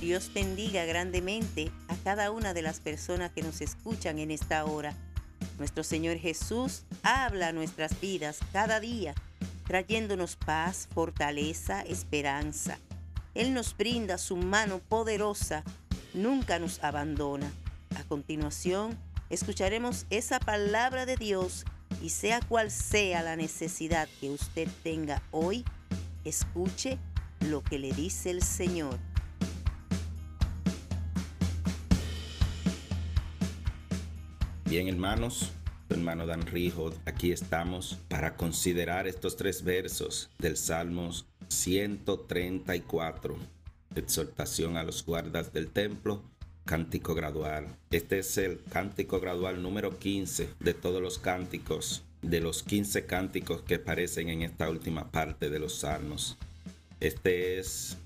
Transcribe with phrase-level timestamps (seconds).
[0.00, 4.96] Dios bendiga grandemente a cada una de las personas que nos escuchan en esta hora.
[5.58, 9.14] Nuestro Señor Jesús habla a nuestras vidas cada día,
[9.66, 12.78] trayéndonos paz, fortaleza, esperanza.
[13.34, 15.64] Él nos brinda su mano poderosa,
[16.14, 17.52] nunca nos abandona.
[17.94, 21.66] A continuación, escucharemos esa palabra de Dios
[22.02, 25.62] y sea cual sea la necesidad que usted tenga hoy,
[26.24, 26.98] escuche
[27.40, 28.98] lo que le dice el Señor.
[34.70, 35.50] Bien, hermanos,
[35.88, 43.36] hermano Dan Rijo, aquí estamos para considerar estos tres versos del Salmos 134,
[43.96, 46.22] exhortación a los guardas del templo,
[46.66, 47.66] cántico gradual.
[47.90, 53.62] Este es el cántico gradual número 15 de todos los cánticos, de los 15 cánticos
[53.62, 56.38] que aparecen en esta última parte de los Salmos.
[57.00, 57.96] Este es,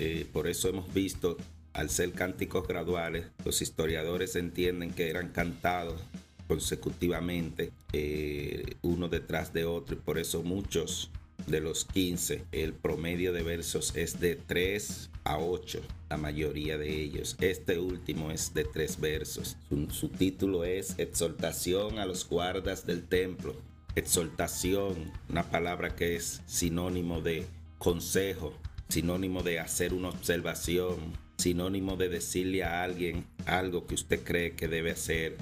[0.00, 1.36] eh, por eso hemos visto
[1.78, 6.00] al ser cánticos graduales, los historiadores entienden que eran cantados
[6.48, 11.08] consecutivamente, eh, uno detrás de otro, y por eso muchos
[11.46, 17.00] de los 15, el promedio de versos es de 3 a 8, la mayoría de
[17.00, 17.36] ellos.
[17.40, 19.56] Este último es de 3 versos.
[19.68, 23.54] Su, su título es Exhortación a los guardas del templo.
[23.94, 27.46] Exhortación, una palabra que es sinónimo de
[27.78, 28.52] consejo,
[28.88, 30.96] sinónimo de hacer una observación,
[31.38, 35.36] sinónimo de decirle a alguien algo que usted cree que debe hacer,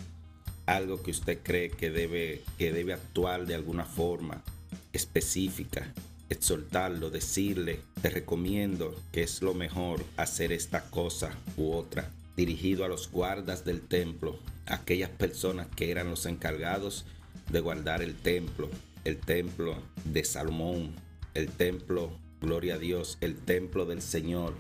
[0.67, 4.43] algo que usted cree que debe, que debe actuar de alguna forma
[4.93, 5.93] específica,
[6.29, 12.89] exhortarlo, decirle, te recomiendo que es lo mejor hacer esta cosa u otra, dirigido a
[12.89, 17.07] los guardas del templo, aquellas personas que eran los encargados
[17.51, 18.69] de guardar el templo,
[19.05, 20.95] el templo de Salomón,
[21.33, 24.55] el templo, gloria a Dios, el templo del Señor,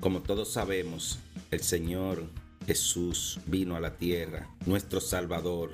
[0.00, 1.18] como todos sabemos,
[1.50, 2.24] el Señor
[2.66, 5.72] Jesús vino a la tierra, nuestro Salvador,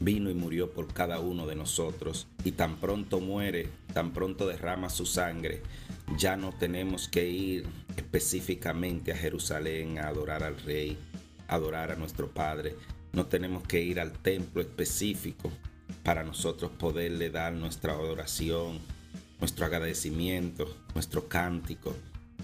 [0.00, 2.26] vino y murió por cada uno de nosotros.
[2.44, 5.62] Y tan pronto muere, tan pronto derrama su sangre,
[6.16, 10.98] ya no tenemos que ir específicamente a Jerusalén a adorar al Rey,
[11.46, 12.74] adorar a nuestro Padre.
[13.12, 15.52] No tenemos que ir al templo específico
[16.02, 18.80] para nosotros poderle dar nuestra adoración,
[19.38, 21.94] nuestro agradecimiento, nuestro cántico,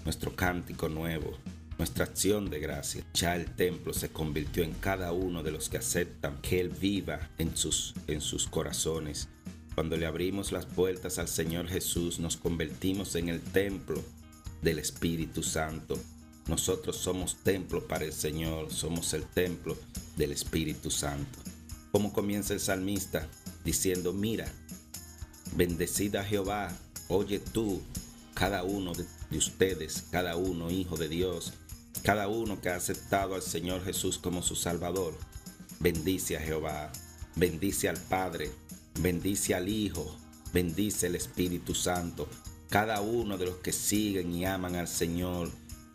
[0.05, 1.37] nuestro cántico nuevo,
[1.77, 3.03] nuestra acción de gracia.
[3.13, 7.29] Ya el templo se convirtió en cada uno de los que aceptan que Él viva
[7.37, 9.27] en sus, en sus corazones.
[9.73, 14.01] Cuando le abrimos las puertas al Señor Jesús, nos convertimos en el templo
[14.61, 15.99] del Espíritu Santo.
[16.47, 19.75] Nosotros somos templo para el Señor, somos el templo
[20.15, 21.39] del Espíritu Santo.
[21.91, 23.27] Como comienza el salmista
[23.65, 24.45] diciendo, mira,
[25.55, 26.71] bendecida Jehová,
[27.09, 27.81] oye tú,
[28.33, 31.53] cada uno de de ustedes, cada uno hijo de Dios,
[32.03, 35.15] cada uno que ha aceptado al Señor Jesús como su Salvador.
[35.79, 36.91] Bendice a Jehová,
[37.35, 38.51] bendice al Padre,
[38.99, 40.15] bendice al Hijo,
[40.53, 42.27] bendice el Espíritu Santo.
[42.69, 45.49] Cada uno de los que siguen y aman al Señor,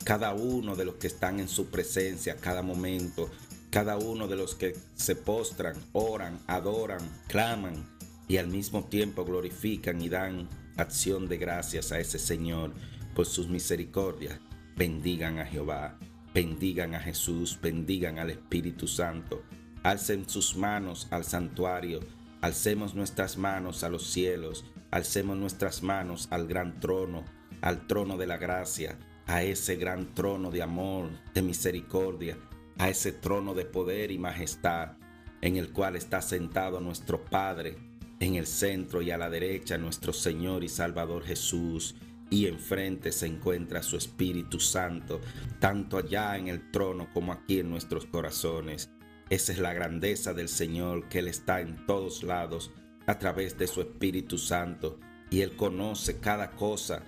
[0.05, 3.31] cada uno de los que están en su presencia cada momento,
[3.71, 7.89] cada uno de los que se postran, oran, adoran, claman
[8.29, 12.73] y al mismo tiempo glorifican y dan acción de gracias a ese Señor
[13.15, 14.39] por sus misericordias.
[14.77, 15.99] Bendigan a Jehová,
[16.35, 19.43] bendigan a Jesús, bendigan al Espíritu Santo.
[19.83, 22.01] Alcen sus manos al santuario,
[22.41, 27.25] alcemos nuestras manos a los cielos, alcemos nuestras manos al gran trono,
[27.61, 32.37] al trono de la gracia, a ese gran trono de amor, de misericordia,
[32.79, 34.93] a ese trono de poder y majestad,
[35.41, 37.77] en el cual está sentado nuestro Padre,
[38.21, 41.97] en el centro y a la derecha nuestro Señor y Salvador Jesús
[42.31, 45.21] y enfrente se encuentra su Espíritu Santo,
[45.59, 48.89] tanto allá en el trono como aquí en nuestros corazones.
[49.29, 52.71] Esa es la grandeza del Señor, que Él está en todos lados
[53.07, 54.99] a través de su Espíritu Santo
[55.29, 57.03] y Él conoce cada cosa,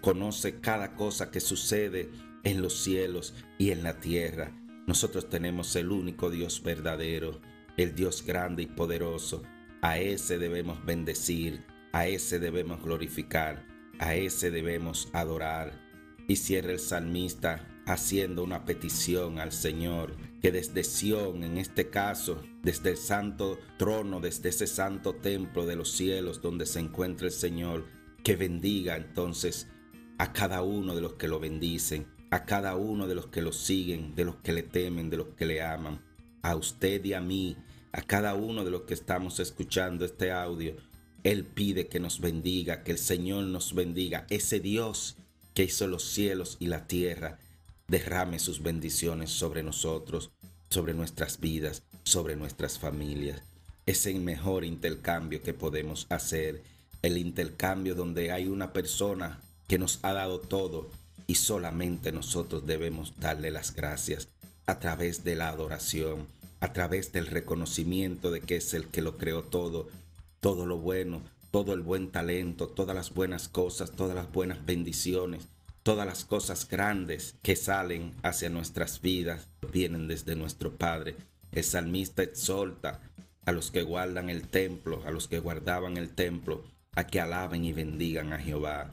[0.00, 2.10] conoce cada cosa que sucede
[2.42, 4.52] en los cielos y en la tierra.
[4.86, 7.40] Nosotros tenemos el único Dios verdadero,
[7.76, 9.42] el Dios grande y poderoso.
[9.80, 13.71] A ese debemos bendecir, a ese debemos glorificar
[14.02, 15.80] a ese debemos adorar.
[16.26, 22.42] Y cierra el salmista haciendo una petición al Señor, que desde Sión, en este caso,
[22.62, 27.32] desde el santo trono, desde ese santo templo de los cielos donde se encuentra el
[27.32, 27.86] Señor,
[28.24, 29.68] que bendiga entonces
[30.18, 33.52] a cada uno de los que lo bendicen, a cada uno de los que lo
[33.52, 36.00] siguen, de los que le temen, de los que le aman,
[36.42, 37.56] a usted y a mí,
[37.92, 40.76] a cada uno de los que estamos escuchando este audio,
[41.24, 44.26] él pide que nos bendiga, que el Señor nos bendiga.
[44.28, 45.16] Ese Dios
[45.54, 47.38] que hizo los cielos y la tierra.
[47.88, 50.30] derrame sus bendiciones sobre nosotros,
[50.70, 53.42] sobre nuestras vidas, sobre nuestras familias.
[53.84, 56.62] Es el mejor intercambio que podemos hacer,
[57.02, 60.88] el intercambio donde hay una persona que nos ha dado todo
[61.26, 64.28] y solamente nosotros debemos darle las gracias
[64.66, 66.26] a través de la adoración,
[66.60, 69.88] a través del reconocimiento de que es el que lo creó todo,
[70.42, 71.22] todo lo bueno,
[71.52, 75.46] todo el buen talento, todas las buenas cosas, todas las buenas bendiciones,
[75.84, 81.14] todas las cosas grandes que salen hacia nuestras vidas, vienen desde nuestro Padre.
[81.52, 83.00] El salmista exhorta
[83.46, 86.64] a los que guardan el templo, a los que guardaban el templo,
[86.96, 88.90] a que alaben y bendigan a Jehová.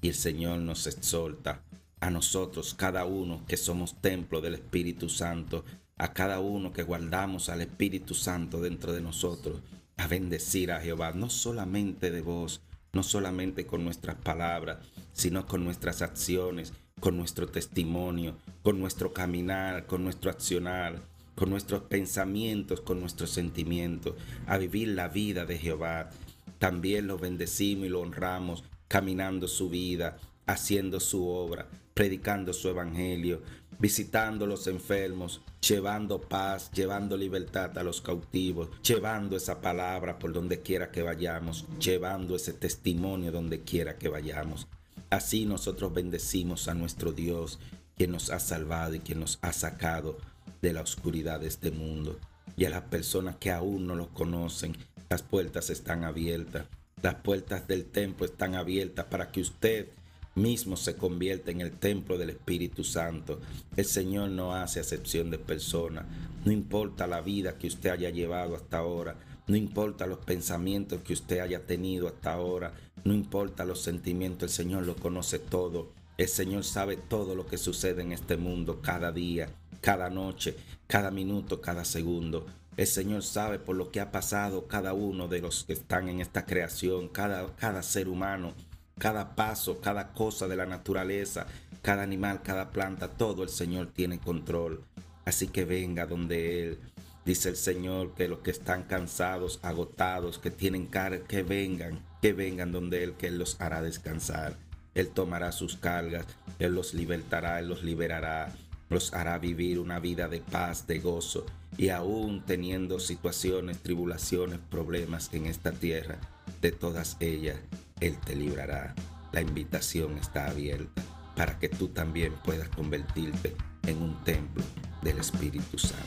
[0.00, 1.60] Y el Señor nos exhorta
[2.00, 5.62] a nosotros, cada uno que somos templo del Espíritu Santo,
[5.98, 9.60] a cada uno que guardamos al Espíritu Santo dentro de nosotros,
[9.96, 12.60] a bendecir a Jehová, no solamente de voz,
[12.92, 14.78] no solamente con nuestras palabras,
[15.12, 21.02] sino con nuestras acciones, con nuestro testimonio, con nuestro caminar, con nuestro accionar,
[21.34, 24.14] con nuestros pensamientos, con nuestros sentimientos,
[24.46, 26.10] a vivir la vida de Jehová.
[26.58, 33.42] También lo bendecimos y lo honramos, caminando su vida, haciendo su obra, predicando su evangelio,
[33.78, 40.60] visitando los enfermos, llevando paz, llevando libertad a los cautivos, llevando esa palabra por donde
[40.60, 44.66] quiera que vayamos, llevando ese testimonio donde quiera que vayamos.
[45.10, 47.58] Así nosotros bendecimos a nuestro Dios,
[47.96, 50.18] quien nos ha salvado y quien nos ha sacado
[50.62, 52.18] de la oscuridad de este mundo.
[52.56, 54.76] Y a las personas que aún no lo conocen,
[55.08, 56.66] las puertas están abiertas.
[57.02, 59.88] Las puertas del templo están abiertas para que usted
[60.36, 63.40] mismo se convierte en el templo del Espíritu Santo.
[63.74, 66.04] El Señor no hace acepción de personas.
[66.44, 69.16] No importa la vida que usted haya llevado hasta ahora.
[69.46, 72.74] No importa los pensamientos que usted haya tenido hasta ahora.
[73.04, 74.50] No importa los sentimientos.
[74.50, 75.92] El Señor lo conoce todo.
[76.18, 79.50] El Señor sabe todo lo que sucede en este mundo cada día,
[79.80, 80.56] cada noche,
[80.86, 82.46] cada minuto, cada segundo.
[82.76, 86.20] El Señor sabe por lo que ha pasado cada uno de los que están en
[86.20, 88.54] esta creación, cada, cada ser humano
[88.98, 91.46] cada paso, cada cosa de la naturaleza,
[91.82, 94.82] cada animal, cada planta, todo el Señor tiene control.
[95.24, 96.78] Así que venga donde Él.
[97.24, 102.32] Dice el Señor que los que están cansados, agotados, que tienen carga, que vengan, que
[102.32, 104.56] vengan donde Él, que Él los hará descansar.
[104.94, 106.24] Él tomará sus cargas,
[106.58, 108.54] Él los libertará, Él los liberará,
[108.88, 111.44] los hará vivir una vida de paz, de gozo.
[111.76, 116.18] Y aún teniendo situaciones, tribulaciones, problemas en esta tierra,
[116.62, 117.56] de todas ellas,
[118.00, 118.94] él te librará.
[119.32, 121.02] La invitación está abierta
[121.34, 123.54] para que tú también puedas convertirte
[123.86, 124.64] en un templo
[125.02, 126.04] del Espíritu Santo.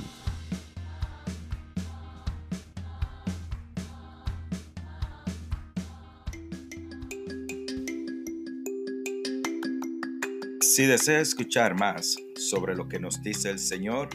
[10.61, 14.09] Si desea escuchar más sobre lo que nos dice el Señor,